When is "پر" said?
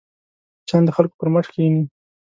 1.19-1.27